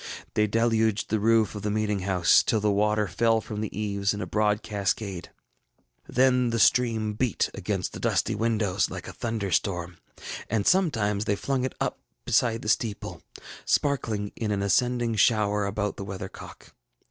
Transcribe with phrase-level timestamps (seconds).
[0.33, 4.15] They deluged the roof of the meeting house, till the water fell from the eaves
[4.15, 5.29] in a broad cascade;
[6.09, 9.97] then the stream beat against the dusty windows like a thunder storm;
[10.49, 13.21] and sometimes they flung it up beside the steeple,
[13.63, 16.73] sparkling in an ascending shower about the weathercock.